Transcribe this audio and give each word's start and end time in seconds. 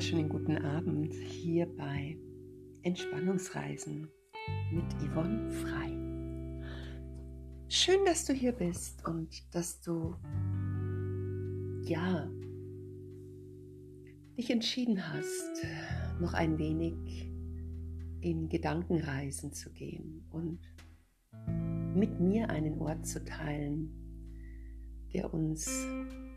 wunderschönen 0.00 0.30
guten 0.30 0.56
Abend 0.56 1.12
hier 1.12 1.66
bei 1.76 2.16
Entspannungsreisen 2.84 4.08
mit 4.72 4.86
Yvonne 4.94 5.50
Frei. 5.50 5.90
Schön, 7.68 8.06
dass 8.06 8.24
du 8.24 8.32
hier 8.32 8.52
bist 8.52 9.06
und 9.06 9.54
dass 9.54 9.82
du 9.82 10.16
ja 11.82 12.30
dich 14.38 14.50
entschieden 14.50 15.06
hast, 15.06 15.66
noch 16.18 16.32
ein 16.32 16.56
wenig 16.56 17.30
in 18.22 18.48
Gedankenreisen 18.48 19.52
zu 19.52 19.70
gehen 19.70 20.24
und 20.30 20.60
mit 21.94 22.18
mir 22.20 22.48
einen 22.48 22.78
Ort 22.78 23.06
zu 23.06 23.22
teilen, 23.22 24.09
der 25.12 25.32
uns 25.32 25.86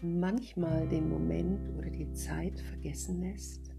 manchmal 0.01 0.87
den 0.87 1.09
Moment 1.09 1.69
oder 1.77 1.89
die 1.89 2.11
Zeit 2.13 2.59
vergessen 2.59 3.21
lässt, 3.21 3.71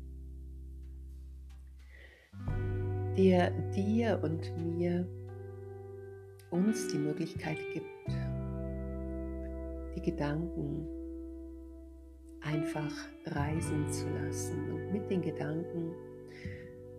der 3.16 3.50
dir 3.72 4.20
und 4.22 4.52
mir 4.58 5.06
uns 6.50 6.88
die 6.88 6.98
Möglichkeit 6.98 7.58
gibt, 7.72 7.86
die 9.96 10.02
Gedanken 10.02 10.86
einfach 12.40 12.92
reisen 13.26 13.90
zu 13.90 14.08
lassen 14.08 14.70
und 14.70 14.92
mit 14.92 15.10
den 15.10 15.22
Gedanken 15.22 15.92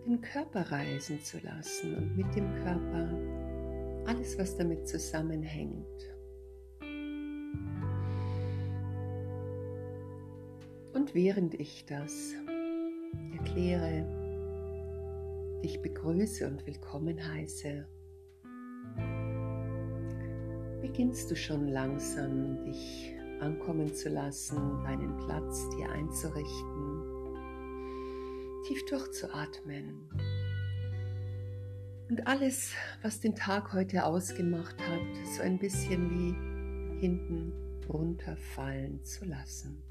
den 0.06 0.22
Körper 0.22 0.72
reisen 0.72 1.20
zu 1.20 1.40
lassen 1.40 1.96
und 1.96 2.18
mit 2.18 2.36
dem 2.36 2.54
Körper 2.64 3.10
alles, 4.08 4.38
was 4.38 4.56
damit 4.56 4.88
zusammenhängt. 4.88 6.15
Und 10.96 11.14
während 11.14 11.54
ich 11.56 11.86
das 11.86 12.34
erkläre, 13.38 14.06
dich 15.62 15.82
begrüße 15.82 16.48
und 16.48 16.66
willkommen 16.66 17.20
heiße, 17.22 17.86
beginnst 20.82 21.30
du 21.30 21.36
schon 21.36 21.68
langsam 21.68 22.64
dich 22.64 23.14
ankommen 23.42 23.94
zu 23.94 24.08
lassen, 24.08 24.56
deinen 24.86 25.18
Platz 25.18 25.68
dir 25.72 25.92
einzurichten, 25.92 27.02
tief 28.66 28.86
durchzuatmen 28.86 30.10
und 32.10 32.26
alles, 32.26 32.72
was 33.02 33.20
den 33.20 33.36
Tag 33.36 33.74
heute 33.74 34.06
ausgemacht 34.06 34.80
hat, 34.80 35.26
so 35.36 35.42
ein 35.42 35.60
bisschen 35.60 36.10
wie 36.10 37.02
hinten 37.02 37.52
runterfallen 37.90 39.04
zu 39.04 39.26
lassen. 39.26 39.84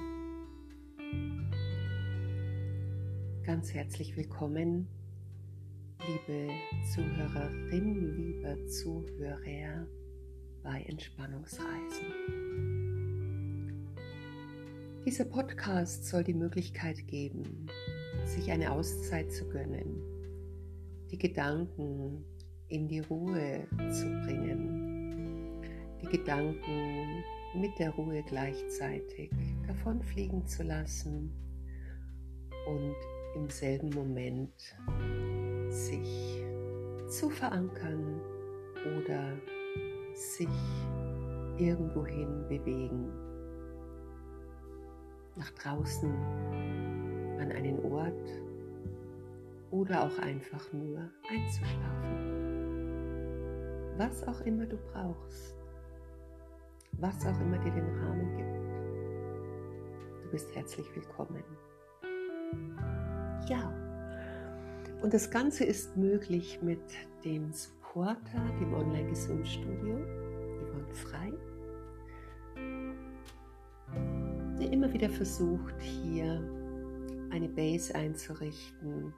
Ganz 3.44 3.72
herzlich 3.72 4.16
willkommen, 4.16 4.88
liebe 6.06 6.50
Zuhörerin, 6.94 8.16
lieber 8.16 8.66
Zuhörer 8.66 9.86
bei 10.62 10.82
Entspannungsreisen. 10.88 12.06
Dieser 15.06 15.26
Podcast 15.26 16.06
soll 16.06 16.24
die 16.24 16.34
Möglichkeit 16.34 17.06
geben, 17.06 17.66
sich 18.24 18.50
eine 18.50 18.72
Auszeit 18.72 19.30
zu 19.30 19.46
gönnen, 19.48 20.02
die 21.10 21.18
Gedanken 21.18 22.24
in 22.68 22.88
die 22.88 23.00
Ruhe 23.00 23.66
zu 23.92 24.06
bringen, 24.24 25.62
die 26.02 26.06
Gedanken 26.06 27.22
mit 27.54 27.78
der 27.78 27.90
Ruhe 27.90 28.22
gleichzeitig 28.22 29.30
davonfliegen 29.66 30.46
zu 30.46 30.62
lassen 30.62 31.32
und 32.66 32.96
im 33.36 33.48
selben 33.48 33.90
Moment 33.90 34.52
sich 35.68 36.42
zu 37.08 37.30
verankern 37.30 38.20
oder 38.98 39.36
sich 40.14 40.48
irgendwohin 41.58 42.46
bewegen. 42.48 43.12
Nach 45.36 45.50
draußen 45.50 46.12
an 47.40 47.52
einen 47.52 47.80
Ort 47.84 48.42
oder 49.70 50.04
auch 50.04 50.18
einfach 50.18 50.72
nur 50.72 51.10
einzuschlafen. 51.28 52.34
Was 53.96 54.26
auch 54.26 54.40
immer 54.42 54.66
du 54.66 54.76
brauchst, 54.92 55.63
was 56.98 57.26
auch 57.26 57.40
immer 57.40 57.58
dir 57.58 57.72
den 57.72 57.88
Rahmen 57.98 58.36
gibt. 58.36 60.24
Du 60.24 60.30
bist 60.30 60.54
herzlich 60.54 60.86
willkommen. 60.94 61.42
Ja, 63.48 63.72
und 65.02 65.12
das 65.12 65.30
Ganze 65.30 65.64
ist 65.64 65.96
möglich 65.96 66.60
mit 66.62 66.80
dem 67.24 67.52
Supporter, 67.52 68.42
dem 68.58 68.72
Online-Gesundstudio, 68.72 69.98
Yvonne 69.98 70.94
Frei, 70.94 71.32
der 74.58 74.72
immer 74.72 74.92
wieder 74.92 75.10
versucht, 75.10 75.78
hier 75.80 76.42
eine 77.30 77.48
Base 77.48 77.94
einzurichten 77.94 79.12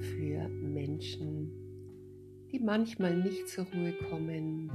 für 0.00 0.48
Menschen, 0.48 1.50
die 2.50 2.60
manchmal 2.60 3.16
nicht 3.16 3.48
zur 3.48 3.66
Ruhe 3.66 3.92
kommen, 4.08 4.70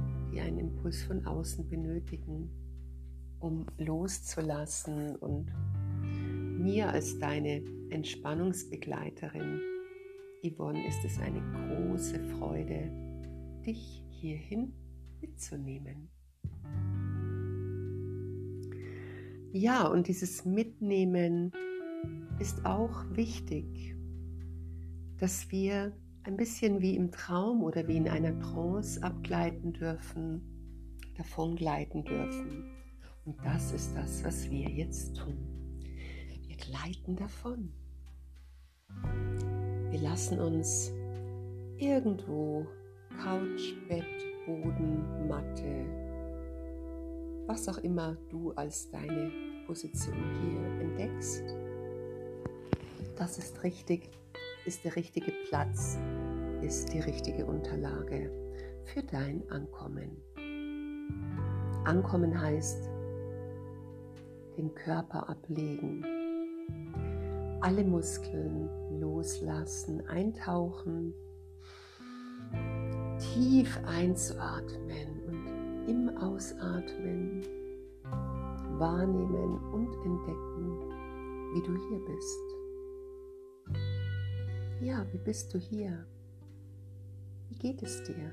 Impuls 0.90 1.02
von 1.04 1.24
außen 1.24 1.68
benötigen, 1.68 2.50
um 3.38 3.64
loszulassen 3.78 5.14
und 5.16 5.46
mir 6.58 6.88
als 6.88 7.18
deine 7.18 7.62
Entspannungsbegleiterin, 7.90 9.60
Yvonne, 10.42 10.84
ist 10.88 11.04
es 11.04 11.18
eine 11.20 11.40
große 11.52 12.18
Freude, 12.36 12.90
dich 13.64 14.02
hierhin 14.08 14.72
mitzunehmen. 15.20 16.08
Ja, 19.52 19.86
und 19.86 20.08
dieses 20.08 20.44
Mitnehmen 20.44 21.52
ist 22.40 22.66
auch 22.66 23.04
wichtig, 23.12 23.94
dass 25.18 25.50
wir 25.52 25.92
ein 26.24 26.36
bisschen 26.36 26.80
wie 26.80 26.96
im 26.96 27.12
Traum 27.12 27.62
oder 27.62 27.86
wie 27.86 27.96
in 27.96 28.08
einer 28.08 28.38
Trance 28.40 29.00
abgleiten 29.02 29.72
dürfen, 29.72 30.59
davon 31.20 31.56
gleiten 31.56 32.04
dürfen. 32.04 32.70
Und 33.24 33.36
das 33.44 33.72
ist 33.72 33.94
das, 33.96 34.24
was 34.24 34.50
wir 34.50 34.68
jetzt 34.68 35.16
tun 35.16 35.60
gleiten 36.60 37.16
davon. 37.16 37.72
Wir 39.90 40.00
lassen 40.00 40.38
uns 40.40 40.92
irgendwo 41.78 42.66
Couch, 43.22 43.74
Bett, 43.88 44.04
Boden, 44.46 45.28
Matte, 45.28 45.86
was 47.46 47.68
auch 47.68 47.78
immer 47.78 48.16
du 48.30 48.52
als 48.52 48.90
deine 48.90 49.30
Position 49.66 50.16
hier 50.42 50.80
entdeckst. 50.80 51.44
Das 53.16 53.38
ist 53.38 53.62
richtig, 53.62 54.10
ist 54.64 54.84
der 54.84 54.96
richtige 54.96 55.32
Platz, 55.48 55.98
ist 56.62 56.92
die 56.92 57.00
richtige 57.00 57.46
Unterlage 57.46 58.30
für 58.84 59.02
dein 59.02 59.48
Ankommen. 59.50 60.16
Ankommen 61.84 62.40
heißt 62.40 62.88
den 64.56 64.74
Körper 64.74 65.28
ablegen, 65.28 66.04
alle 67.60 67.84
Muskeln 67.84 68.68
loslassen, 69.00 70.06
eintauchen, 70.06 71.14
tief 73.18 73.78
einzuatmen 73.86 75.22
und 75.26 75.88
im 75.88 76.16
Ausatmen 76.18 77.42
wahrnehmen 78.78 79.58
und 79.72 79.92
entdecken, 80.04 80.78
wie 81.54 81.62
du 81.62 81.76
hier 81.88 82.00
bist. 82.06 82.60
Ja, 84.80 85.06
wie 85.12 85.18
bist 85.18 85.52
du 85.52 85.58
hier? 85.58 86.06
Wie 87.48 87.56
geht 87.56 87.82
es 87.82 88.02
dir? 88.04 88.32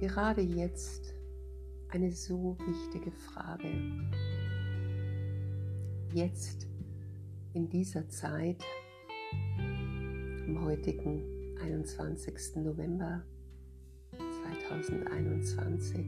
Gerade 0.00 0.40
jetzt 0.40 1.14
eine 1.88 2.10
so 2.10 2.56
wichtige 2.66 3.12
Frage 3.12 3.68
jetzt 6.12 6.66
in 7.52 7.68
dieser 7.68 8.08
Zeit, 8.08 8.62
am 10.46 10.64
heutigen 10.64 11.22
21. 11.60 12.56
November 12.56 13.22
2021, 14.12 16.04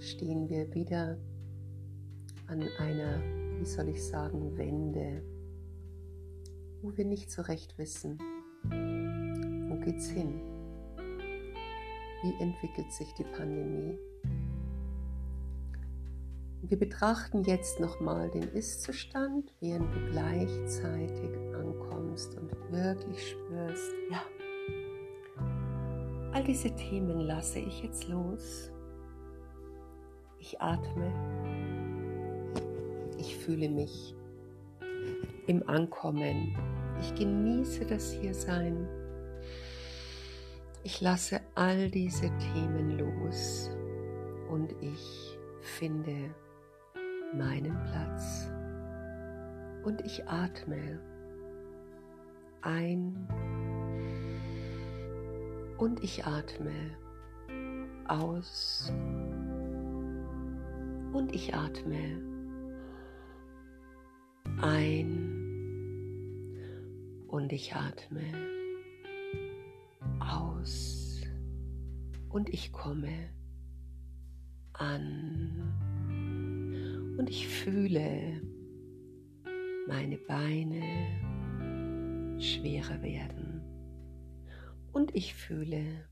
stehen 0.00 0.48
wir 0.48 0.74
wieder 0.74 1.16
an 2.48 2.62
einer, 2.78 3.20
wie 3.58 3.64
soll 3.64 3.88
ich 3.88 4.04
sagen, 4.04 4.56
Wende, 4.56 5.22
wo 6.82 6.96
wir 6.96 7.04
nicht 7.04 7.30
so 7.30 7.42
recht 7.42 7.78
wissen, 7.78 8.18
wo 9.68 9.76
geht's 9.84 10.08
hin? 10.08 10.55
Wie 12.26 12.42
entwickelt 12.42 12.90
sich 12.90 13.14
die 13.14 13.22
Pandemie? 13.22 13.96
Wir 16.62 16.76
betrachten 16.76 17.44
jetzt 17.44 17.78
nochmal 17.78 18.28
den 18.30 18.42
Ist-Zustand, 18.42 19.54
während 19.60 19.94
du 19.94 20.10
gleichzeitig 20.10 21.30
ankommst 21.54 22.36
und 22.36 22.50
wirklich 22.72 23.30
spürst, 23.30 23.92
ja, 24.10 24.22
all 26.32 26.42
diese 26.42 26.74
Themen 26.74 27.20
lasse 27.20 27.60
ich 27.60 27.84
jetzt 27.84 28.08
los. 28.08 28.72
Ich 30.40 30.60
atme. 30.60 31.12
Ich 33.18 33.36
fühle 33.36 33.68
mich 33.68 34.16
im 35.46 35.68
Ankommen. 35.68 36.56
Ich 37.00 37.14
genieße 37.14 37.86
das 37.86 38.10
Hiersein. 38.10 39.05
Ich 40.86 41.00
lasse 41.00 41.40
all 41.56 41.90
diese 41.90 42.30
Themen 42.38 42.96
los 42.96 43.72
und 44.48 44.72
ich 44.80 45.36
finde 45.60 46.32
meinen 47.36 47.76
Platz. 47.90 48.48
Und 49.84 50.00
ich 50.02 50.28
atme 50.28 51.00
ein 52.62 53.26
und 55.76 56.04
ich 56.04 56.24
atme 56.24 56.96
aus 58.06 58.92
und 61.12 61.34
ich 61.34 61.52
atme 61.52 62.22
ein 64.62 65.34
und 67.26 67.52
ich 67.52 67.74
atme 67.74 68.55
und 72.36 72.50
ich 72.50 72.70
komme 72.70 73.30
an. 74.74 75.72
Und 77.16 77.30
ich 77.30 77.48
fühle 77.48 78.42
meine 79.88 80.18
Beine 80.18 80.82
schwerer 82.38 83.00
werden. 83.00 83.62
Und 84.92 85.16
ich 85.16 85.32
fühle 85.32 86.10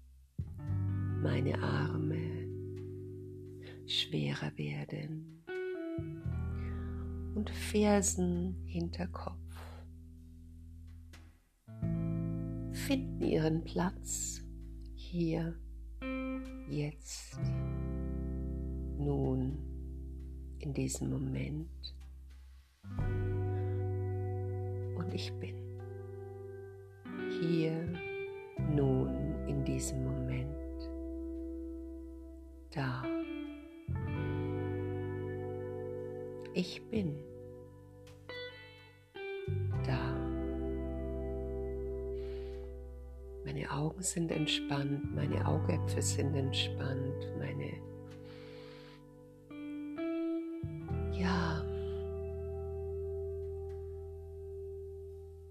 meine 1.23 1.59
Arme 1.62 2.49
schwerer 3.85 4.56
werden. 4.56 5.44
Und 7.35 7.50
Fersen 7.50 8.65
hinter 8.65 9.09
Kopf 9.09 9.37
finden 12.73 13.21
ihren 13.21 13.62
Platz 13.62 14.43
hier, 14.94 15.55
jetzt, 16.75 17.38
nun 18.99 19.59
in 20.59 20.75
diesem 20.75 21.11
Moment. 21.11 21.69
Und 24.97 25.15
ich 25.15 25.32
bin 25.35 25.55
hier 27.41 27.88
nun 28.75 29.09
in 29.47 29.65
diesem 29.65 30.05
Moment 30.05 30.91
da. 32.71 33.03
Ich 36.55 36.82
bin 36.91 37.17
Augen 43.75 44.03
sind 44.03 44.31
entspannt, 44.31 45.15
meine 45.15 45.47
Augäpfel 45.47 46.03
sind 46.03 46.35
entspannt, 46.35 47.29
meine 47.38 47.85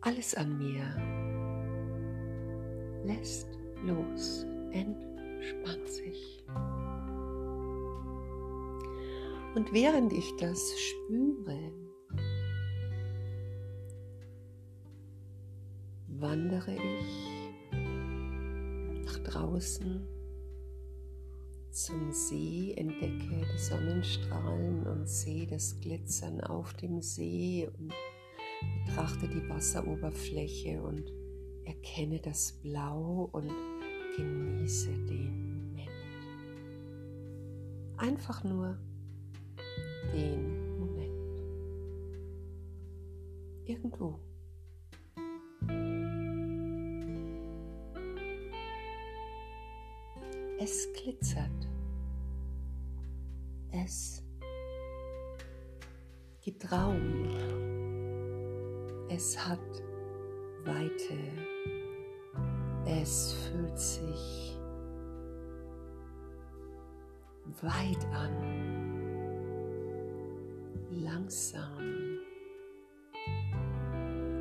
Alles 0.05 0.35
an 0.35 0.57
mir 0.57 0.83
lässt 3.05 3.47
los, 3.85 4.45
entspannt 4.71 5.87
sich. 5.87 6.43
Und 9.55 9.71
während 9.71 10.11
ich 10.11 10.29
das 10.41 10.59
spüre, 10.77 11.71
wandere 16.07 16.75
ich 16.75 17.32
draußen 19.33 20.07
zum 21.71 22.11
See, 22.11 22.73
entdecke 22.77 23.47
die 23.51 23.57
Sonnenstrahlen 23.57 24.85
und 24.85 25.09
sehe 25.09 25.47
das 25.47 25.79
Glitzern 25.79 26.41
auf 26.41 26.73
dem 26.75 27.01
See 27.01 27.67
und 27.79 27.93
Betrachte 28.85 29.27
die 29.27 29.47
Wasseroberfläche 29.49 30.81
und 30.81 31.11
erkenne 31.65 32.19
das 32.19 32.53
Blau 32.61 33.29
und 33.31 33.51
genieße 34.15 34.91
den 35.05 35.69
Moment. 35.69 35.89
Einfach 37.97 38.43
nur 38.43 38.77
den 40.13 40.79
Moment. 40.79 41.11
Irgendwo. 43.65 44.19
Es 50.63 50.87
glitzert. 50.93 51.67
Es 53.73 54.23
gibt 56.39 56.71
Raum. 56.71 57.27
Es 59.09 59.37
hat 59.37 59.59
Weite. 60.63 61.17
Es 62.85 63.33
fühlt 63.33 63.77
sich 63.77 64.57
weit 67.61 68.05
an, 68.13 68.31
langsam, 70.91 72.19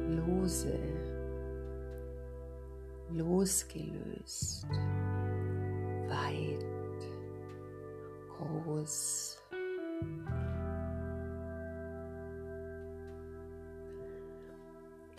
lose, 0.08 0.78
losgelöst, 3.10 4.68
weit, 6.12 6.64
groß. 8.28 9.38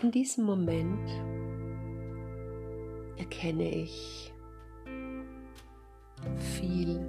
In 0.01 0.11
diesem 0.11 0.45
Moment 0.45 1.09
erkenne 3.17 3.73
ich 3.73 4.33
viel 6.37 6.99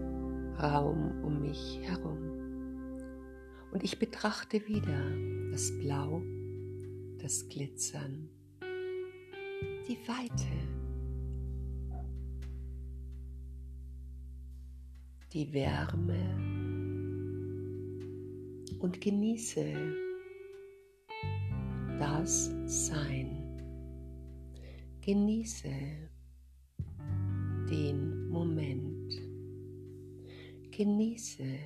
Raum 0.62 1.24
um 1.24 1.40
mich 1.40 1.80
herum. 1.82 2.18
Und 3.72 3.82
ich 3.82 3.98
betrachte 3.98 4.66
wieder 4.68 5.02
das 5.50 5.76
Blau, 5.78 6.22
das 7.20 7.48
Glitzern, 7.48 8.28
die 9.88 9.98
Weite, 10.06 10.73
die 15.34 15.52
Wärme 15.52 16.36
und 18.78 19.00
genieße 19.00 19.74
das 21.98 22.52
Sein. 22.66 23.40
Genieße 25.00 25.74
den 27.68 28.28
Moment. 28.28 29.12
Genieße 30.70 31.58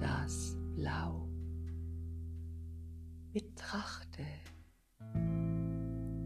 das 0.00 0.56
Blau. 0.74 1.28
Betrachte 3.32 4.24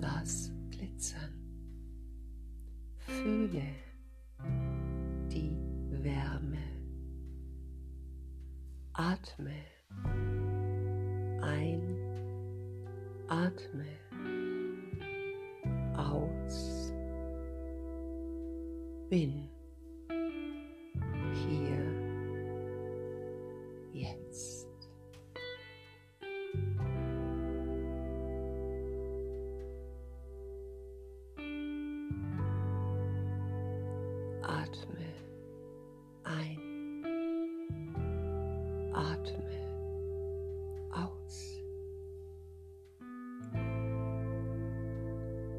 das 0.01 0.51
Glitzern. 0.71 1.35
Fühle 2.97 3.90
Atme. 9.11 9.51
Ein. 11.43 11.83
Atme. 13.27 13.87
Aus. 15.97 16.93
Bin 19.09 19.50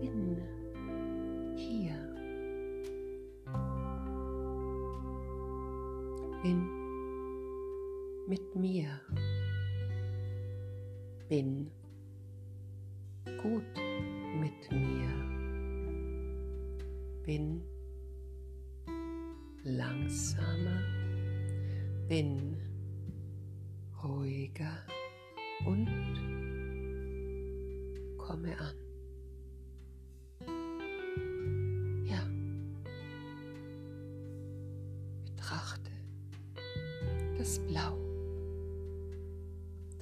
bin 0.02 0.38
hier. 1.56 1.94
Bin 6.42 6.68
mit 8.28 8.56
mir. 8.56 8.90
Bin 11.30 11.70
gut 13.44 13.64
mit 14.40 14.72
mir. 14.72 15.12
Bin 17.24 17.62
langsamer. 19.64 20.82
Bin 22.10 22.51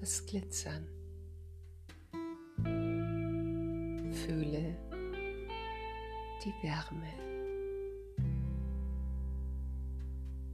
das 0.10 0.26
Glitzern. 0.26 0.88
Fühle 4.12 4.76
die 6.44 6.54
Wärme. 6.64 7.14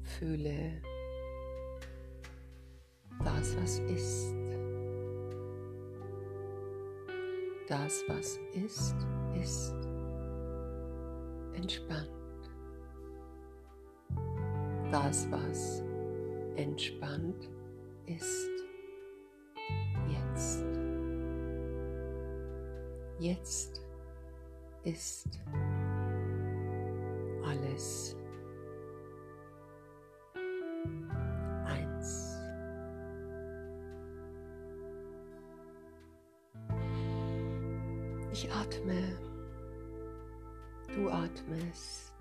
Fühle 0.04 0.82
das, 3.24 3.56
was 3.56 3.80
ist. 3.80 4.36
Das, 7.70 8.04
was 8.10 8.38
ist, 8.54 8.96
ist 9.42 9.74
entspannt. 11.54 12.10
Das, 14.92 15.32
was 15.32 15.82
entspannt 16.58 17.50
ist 18.06 18.65
Jetzt 23.18 23.82
ist 24.84 25.40
alles 27.46 28.16
eins. 31.66 32.38
Ich 38.34 38.52
atme, 38.52 39.18
du 40.94 41.10
atmest. 41.10 42.14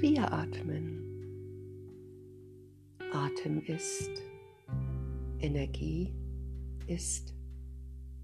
Wir 0.00 0.32
atmen. 0.32 0.98
Atem 3.12 3.62
ist 3.66 4.31
Energie, 5.42 6.14
ist 6.86 7.34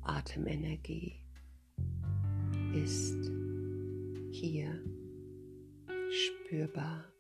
Atemenergie, 0.02 1.16
ist 2.72 3.32
hier 4.30 4.80
spürbar 6.10 7.12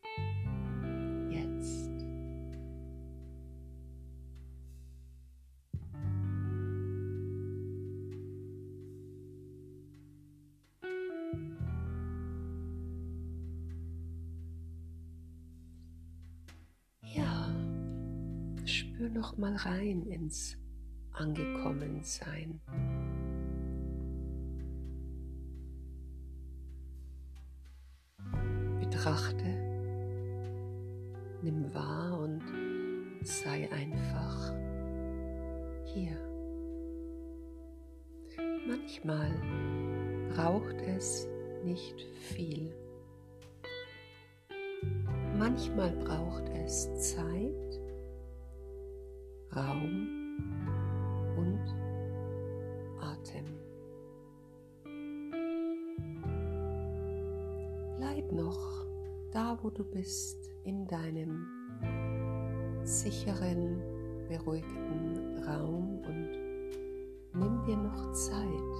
spür 19.08 19.20
noch 19.20 19.36
mal 19.36 19.54
rein 19.56 20.02
ins 20.06 20.56
Angekommensein. 21.12 22.60
Betrachte, 28.80 29.46
nimm 31.42 31.72
wahr 31.74 32.20
und 32.20 32.42
sei 33.22 33.70
einfach 33.72 34.52
hier. 35.84 36.16
Manchmal 38.66 39.30
braucht 40.34 40.80
es 40.82 41.26
nicht 41.64 42.02
viel. 42.34 42.74
Manchmal 45.38 45.92
braucht 45.92 46.48
es 46.50 47.14
Zeit, 47.14 47.67
Raum 49.58 50.08
und 51.36 51.60
Atem. 53.00 53.44
Bleib 57.96 58.30
noch 58.32 58.86
da, 59.32 59.58
wo 59.60 59.70
du 59.70 59.82
bist, 59.82 60.48
in 60.64 60.86
deinem 60.86 61.46
sicheren, 62.84 63.82
beruhigten 64.28 65.42
Raum 65.44 66.02
und 66.06 66.30
nimm 67.34 67.62
dir 67.66 67.76
noch 67.76 68.12
Zeit 68.12 68.76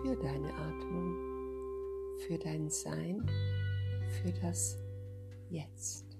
für 0.00 0.14
deine 0.16 0.52
Atmung, 0.54 1.16
für 2.18 2.38
dein 2.38 2.70
Sein, 2.70 3.26
für 4.22 4.32
das 4.40 4.78
Jetzt. 5.50 6.11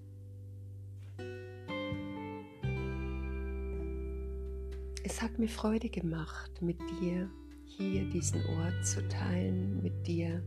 Es 5.05 5.21
hat 5.21 5.37
mir 5.37 5.49
Freude 5.49 5.89
gemacht, 5.89 6.61
mit 6.61 6.79
dir 7.01 7.29
hier 7.65 8.09
diesen 8.09 8.41
Ort 8.45 8.85
zu 8.85 9.05
teilen, 9.09 9.83
mit 9.83 10.07
dir 10.07 10.41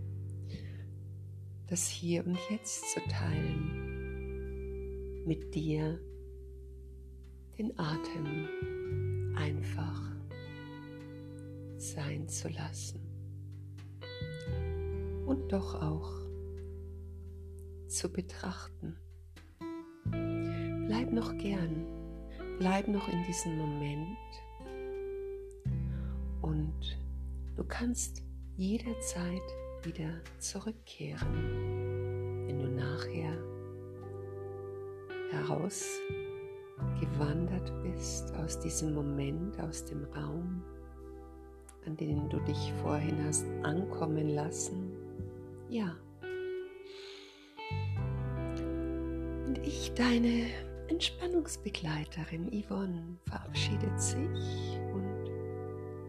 das 1.66 1.86
Hier 1.86 2.24
und 2.24 2.38
Jetzt 2.48 2.90
zu 2.94 3.00
teilen, 3.00 3.66
mit 5.26 5.54
dir 5.54 6.00
den 7.58 7.78
Atem 7.78 9.34
einfach 9.36 10.00
sein 11.76 12.26
zu 12.26 12.48
lassen 12.48 13.00
und 15.26 15.52
doch 15.52 15.82
auch 15.82 16.14
zu 17.88 18.10
betrachten. 18.10 18.96
Bleib 20.86 21.12
noch 21.12 21.36
gern, 21.36 21.84
bleib 22.58 22.88
noch 22.88 23.06
in 23.06 23.22
diesem 23.24 23.58
Moment 23.58 24.16
du 27.56 27.64
kannst 27.64 28.22
jederzeit 28.56 29.42
wieder 29.82 30.20
zurückkehren, 30.38 32.46
wenn 32.46 32.58
du 32.58 32.68
nachher 32.68 33.36
herausgewandert 35.30 37.72
bist 37.82 38.34
aus 38.34 38.60
diesem 38.60 38.94
Moment, 38.94 39.58
aus 39.60 39.84
dem 39.84 40.04
Raum, 40.04 40.62
an 41.86 41.96
den 41.96 42.28
du 42.28 42.38
dich 42.40 42.72
vorhin 42.82 43.24
hast 43.24 43.46
ankommen 43.62 44.28
lassen. 44.28 44.92
Ja. 45.68 45.96
Und 49.46 49.58
ich, 49.64 49.94
deine 49.94 50.46
Entspannungsbegleiterin 50.88 52.50
Yvonne, 52.50 53.16
verabschiedet 53.24 54.00
sich 54.00 54.78
und 54.92 55.30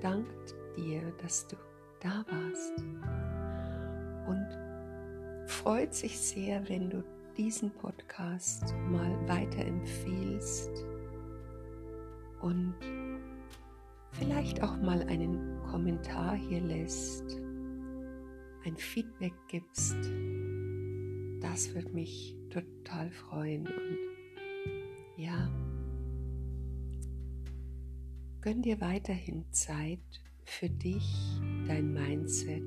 dankt 0.02 0.56
dir, 0.78 1.02
dass 1.22 1.48
du 1.48 1.58
da 2.00 2.24
warst. 2.30 2.78
Und 4.28 5.50
freut 5.50 5.94
sich 5.94 6.18
sehr, 6.20 6.68
wenn 6.70 6.90
du 6.90 7.04
diesen 7.36 7.72
Podcast 7.72 8.74
mal 8.90 9.16
weiterempfehlst. 9.28 10.72
Und 12.42 12.76
vielleicht 14.12 14.64
auch 14.64 14.78
mal 14.78 15.02
einen 15.04 15.60
Kommentar 15.64 16.36
hier 16.36 16.62
lässt, 16.62 17.38
ein 18.66 18.78
Feedback 18.78 19.34
gibst. 19.48 19.98
Das 21.42 21.74
würde 21.74 21.92
mich 21.94 22.36
total 22.50 23.12
freuen. 23.12 23.68
Und 23.68 23.98
ja, 25.16 25.50
gönn 28.42 28.62
dir 28.62 28.80
weiterhin 28.82 29.46
Zeit 29.52 30.00
für 30.48 30.70
dich, 30.70 31.40
dein 31.68 31.94
Mindset 31.94 32.64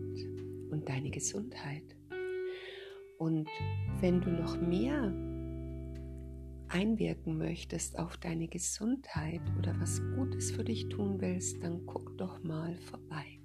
und 0.71 0.89
deine 0.89 1.11
Gesundheit. 1.11 1.83
Und 3.19 3.49
wenn 4.01 4.21
du 4.21 4.31
noch 4.31 4.61
mehr 4.61 5.13
einwirken 6.69 7.37
möchtest 7.37 7.99
auf 7.99 8.17
deine 8.19 8.47
Gesundheit 8.49 9.43
oder 9.59 9.75
was 9.81 10.01
Gutes 10.15 10.53
für 10.53 10.65
dich 10.65 10.89
tun 10.89 11.21
willst, 11.21 11.63
dann 11.63 11.85
guck 11.87 12.17
doch 12.17 12.43
mal 12.45 12.77
vorbei 12.77 13.41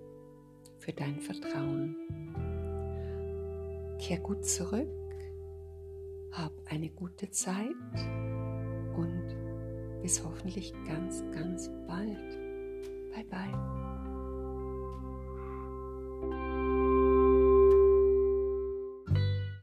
für 0.77 0.93
dein 0.93 1.19
Vertrauen. 1.19 1.95
Kehr 3.99 4.19
gut 4.19 4.45
zurück, 4.45 4.87
hab 6.31 6.53
eine 6.65 6.89
gute 6.89 7.29
Zeit 7.29 7.75
und 8.95 9.35
bis 10.01 10.23
hoffentlich 10.23 10.73
ganz, 10.87 11.21
ganz 11.33 11.69
bald. 11.85 12.39
Bye 13.13 13.25
bye. 13.29 13.88